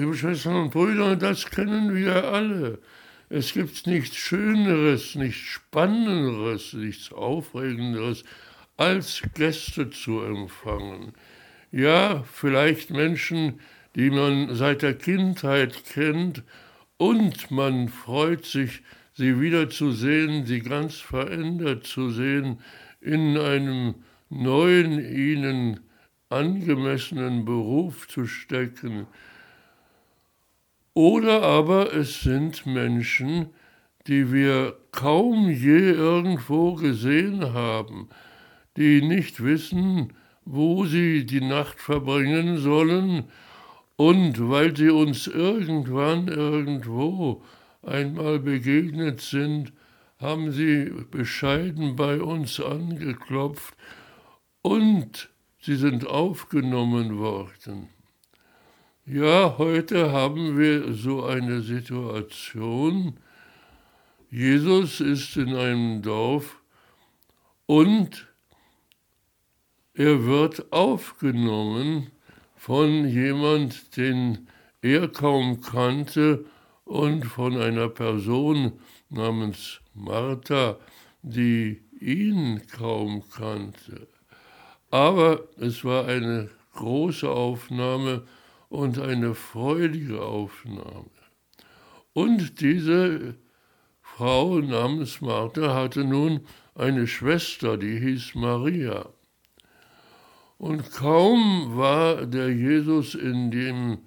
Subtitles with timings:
[0.00, 2.78] Liebe Schwestern und Brüder, das kennen wir alle.
[3.28, 8.24] Es gibt nichts Schöneres, nichts Spannenderes, nichts Aufregenderes,
[8.78, 11.12] als Gäste zu empfangen.
[11.70, 13.60] Ja, vielleicht Menschen,
[13.94, 16.44] die man seit der Kindheit kennt,
[16.96, 18.80] und man freut sich,
[19.12, 22.60] sie wiederzusehen, sie ganz verändert zu sehen,
[23.02, 23.96] in einem
[24.30, 25.80] neuen, ihnen
[26.30, 29.06] angemessenen Beruf zu stecken,
[30.94, 33.50] oder aber es sind Menschen,
[34.06, 38.08] die wir kaum je irgendwo gesehen haben,
[38.76, 40.12] die nicht wissen,
[40.44, 43.24] wo sie die Nacht verbringen sollen,
[44.00, 47.42] und weil sie uns irgendwann irgendwo
[47.82, 49.74] einmal begegnet sind,
[50.18, 53.74] haben sie bescheiden bei uns angeklopft
[54.62, 55.28] und
[55.60, 57.90] sie sind aufgenommen worden.
[59.12, 63.16] Ja, heute haben wir so eine Situation.
[64.30, 66.60] Jesus ist in einem Dorf
[67.66, 68.28] und
[69.94, 72.12] er wird aufgenommen
[72.54, 74.46] von jemand, den
[74.80, 76.44] er kaum kannte
[76.84, 80.78] und von einer Person namens Martha,
[81.22, 84.06] die ihn kaum kannte.
[84.92, 88.22] Aber es war eine große Aufnahme,
[88.70, 91.10] und eine freudige Aufnahme.
[92.14, 93.34] Und diese
[94.00, 96.40] Frau namens Martha hatte nun
[96.74, 99.10] eine Schwester, die hieß Maria.
[100.56, 103.98] Und kaum war der Jesus in dem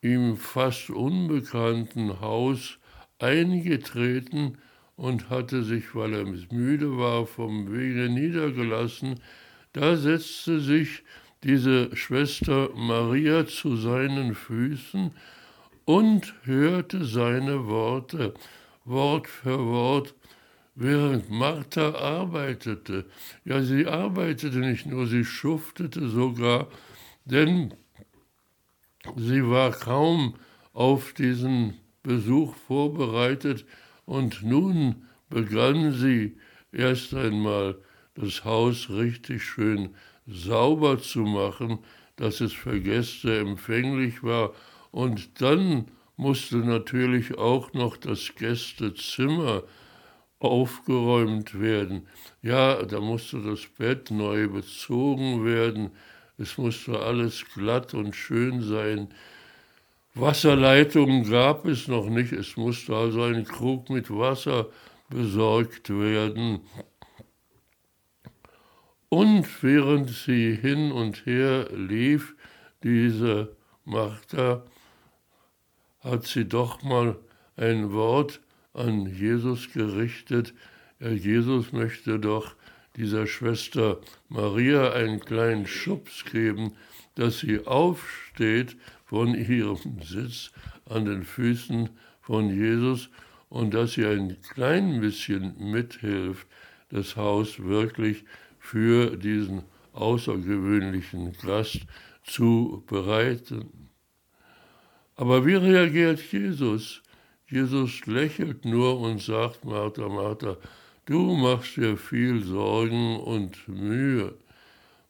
[0.00, 2.78] ihm fast unbekannten Haus
[3.18, 4.58] eingetreten
[4.96, 9.18] und hatte sich, weil er müde war, vom Wege niedergelassen,
[9.72, 11.02] da setzte sich
[11.44, 15.10] diese Schwester Maria zu seinen Füßen
[15.84, 18.32] und hörte seine Worte,
[18.86, 20.14] Wort für Wort,
[20.74, 23.04] während Martha arbeitete.
[23.44, 26.68] Ja, sie arbeitete nicht nur, sie schuftete sogar,
[27.26, 27.74] denn
[29.16, 30.36] sie war kaum
[30.72, 33.66] auf diesen Besuch vorbereitet
[34.06, 36.38] und nun begann sie
[36.72, 37.76] erst einmal
[38.14, 39.90] das Haus richtig schön
[40.26, 41.78] sauber zu machen,
[42.16, 44.52] dass es für Gäste empfänglich war.
[44.90, 45.86] Und dann
[46.16, 49.64] musste natürlich auch noch das Gästezimmer
[50.38, 52.06] aufgeräumt werden.
[52.42, 55.90] Ja, da musste das Bett neu bezogen werden.
[56.38, 59.08] Es musste alles glatt und schön sein.
[60.14, 62.32] Wasserleitungen gab es noch nicht.
[62.32, 64.66] Es musste also ein Krug mit Wasser
[65.08, 66.60] besorgt werden.
[69.14, 72.34] Und während sie hin und her lief,
[72.82, 73.54] diese
[73.84, 74.64] Martha,
[76.00, 77.16] hat sie doch mal
[77.56, 78.40] ein Wort
[78.72, 80.52] an Jesus gerichtet.
[80.98, 82.56] Herr Jesus möchte doch
[82.96, 86.72] dieser Schwester Maria einen kleinen Schubs geben,
[87.14, 90.50] dass sie aufsteht von ihrem Sitz
[90.86, 91.88] an den Füßen
[92.20, 93.10] von Jesus
[93.48, 96.48] und dass sie ein klein bisschen mithilft,
[96.88, 98.24] das Haus wirklich
[98.64, 101.80] für diesen außergewöhnlichen Gast
[102.22, 103.90] zu bereiten.
[105.16, 107.02] Aber wie reagiert Jesus?
[107.46, 110.56] Jesus lächelt nur und sagt, Martha, Martha,
[111.04, 114.34] du machst dir viel Sorgen und Mühe.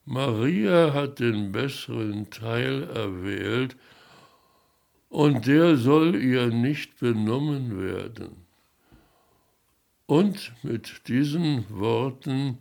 [0.05, 3.77] Maria hat den besseren Teil erwählt,
[5.11, 8.45] und der soll ihr nicht benommen werden.
[10.07, 12.59] Und mit diesen Worten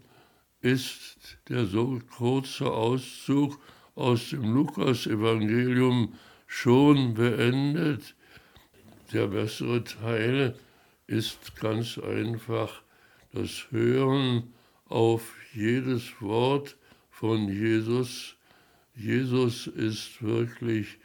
[0.64, 3.60] ist der so kurze Auszug
[3.96, 6.14] aus dem Lukas-Evangelium
[6.48, 8.16] schon beendet.
[9.12, 10.56] Der bessere Teil
[11.06, 12.82] ist ganz einfach
[13.34, 14.54] das Hören
[14.88, 16.78] auf jedes Wort
[17.12, 18.36] von Jesus.
[18.96, 20.98] Jesus ist wirklich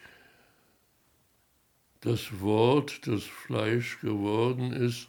[2.00, 5.09] das Wort, das Fleisch geworden ist.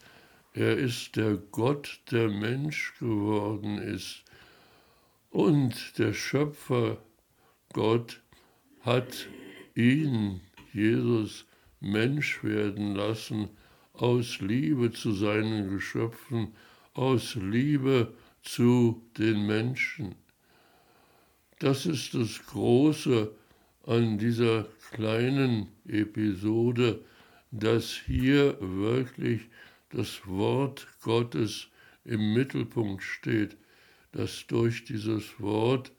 [0.53, 4.23] Er ist der Gott, der Mensch geworden ist.
[5.29, 6.97] Und der Schöpfer
[7.73, 8.21] Gott
[8.81, 9.27] hat
[9.75, 10.41] ihn,
[10.73, 11.45] Jesus,
[11.79, 13.49] Mensch werden lassen,
[13.93, 16.53] aus Liebe zu seinen Geschöpfen,
[16.93, 20.15] aus Liebe zu den Menschen.
[21.59, 23.31] Das ist das Große
[23.85, 27.03] an dieser kleinen Episode,
[27.51, 29.41] dass hier wirklich
[29.89, 31.67] das Wort Gottes
[32.05, 33.57] im Mittelpunkt steht
[34.11, 35.91] dass durch dieses Wort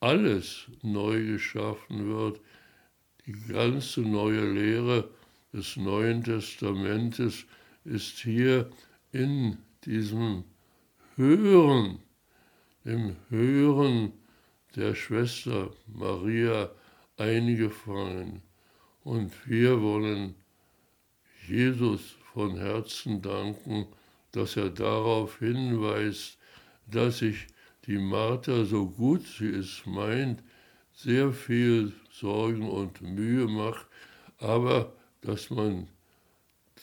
[0.00, 2.40] alles neu geschaffen wird.
[3.26, 5.10] Die ganze neue Lehre
[5.52, 7.44] des Neuen Testamentes
[7.84, 8.70] ist hier
[9.12, 10.44] in diesem
[11.16, 11.98] Hören,
[12.84, 14.12] im Hören
[14.76, 16.70] der Schwester Maria
[17.16, 18.42] eingefangen.
[19.02, 20.34] Und wir wollen
[21.46, 23.86] Jesus von Herzen danken,
[24.32, 26.38] dass er darauf hinweist,
[26.90, 27.46] dass sich
[27.86, 30.42] die Martha, so gut sie es meint,
[30.92, 33.86] sehr viel Sorgen und Mühe macht,
[34.38, 35.88] aber dass man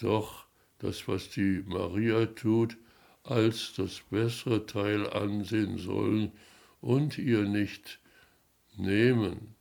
[0.02, 0.46] doch
[0.80, 2.78] das, was die Maria tut,
[3.24, 6.32] als das bessere Teil ansehen sollen
[6.82, 8.00] und ihr nicht
[8.78, 9.56] nehmen.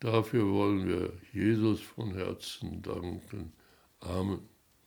[0.00, 3.52] Dafür wollen wir Jesus von Herzen danken.
[4.00, 4.55] Amen.